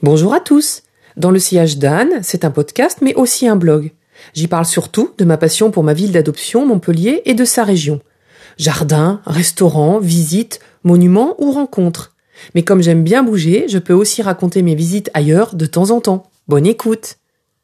Bonjour 0.00 0.32
à 0.32 0.38
tous. 0.38 0.84
Dans 1.16 1.32
le 1.32 1.40
sillage 1.40 1.78
d'Anne, 1.78 2.20
c'est 2.22 2.44
un 2.44 2.52
podcast 2.52 2.98
mais 3.02 3.16
aussi 3.16 3.48
un 3.48 3.56
blog. 3.56 3.90
J'y 4.32 4.46
parle 4.46 4.64
surtout 4.64 5.10
de 5.18 5.24
ma 5.24 5.36
passion 5.36 5.72
pour 5.72 5.82
ma 5.82 5.92
ville 5.92 6.12
d'adoption, 6.12 6.64
Montpellier, 6.64 7.22
et 7.24 7.34
de 7.34 7.44
sa 7.44 7.64
région. 7.64 8.00
Jardins, 8.58 9.20
restaurants, 9.26 9.98
visites, 9.98 10.60
monuments 10.84 11.34
ou 11.42 11.50
rencontres. 11.50 12.14
Mais 12.54 12.62
comme 12.62 12.80
j'aime 12.80 13.02
bien 13.02 13.24
bouger, 13.24 13.66
je 13.68 13.78
peux 13.78 13.92
aussi 13.92 14.22
raconter 14.22 14.62
mes 14.62 14.76
visites 14.76 15.10
ailleurs 15.14 15.56
de 15.56 15.66
temps 15.66 15.90
en 15.90 16.00
temps. 16.00 16.30
Bonne 16.46 16.66
écoute 16.66 17.16